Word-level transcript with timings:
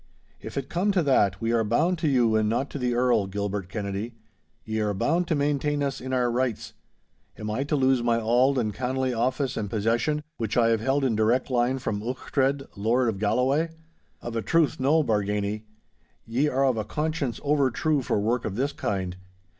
'If 0.41 0.57
it 0.57 0.67
come 0.67 0.91
to 0.93 1.03
that, 1.03 1.39
we 1.39 1.51
are 1.51 1.63
bound 1.63 1.99
to 1.99 2.07
you 2.07 2.35
and 2.35 2.49
not 2.49 2.71
to 2.71 2.79
the 2.79 2.95
Earl, 2.95 3.27
Gilbert 3.27 3.69
Kennedy. 3.69 4.15
Ye 4.65 4.79
are 4.79 4.95
bound 4.95 5.27
to 5.27 5.35
maintain 5.35 5.83
us 5.83 6.01
in 6.01 6.11
our 6.11 6.31
rights! 6.31 6.73
Am 7.37 7.51
I 7.51 7.63
to 7.65 7.75
lose 7.75 8.01
my 8.01 8.19
auld 8.19 8.57
and 8.57 8.73
kindly 8.73 9.13
office 9.13 9.55
and 9.55 9.69
possession, 9.69 10.23
which 10.37 10.57
I 10.57 10.69
have 10.69 10.81
held 10.81 11.03
in 11.05 11.15
direct 11.15 11.51
line 11.51 11.77
from 11.77 12.01
Uchtred, 12.01 12.65
Lord 12.75 13.09
of 13.09 13.19
Galloway? 13.19 13.69
Of 14.23 14.35
a 14.35 14.41
truth, 14.41 14.79
no, 14.79 15.03
Bargany! 15.03 15.65
Ye 16.25 16.47
are 16.49 16.65
of 16.65 16.77
a 16.77 16.83
conscience 16.83 17.39
overtrue 17.43 18.01
for 18.01 18.19
work 18.19 18.43
of 18.43 18.55
this 18.55 18.71
kind. 18.73 19.17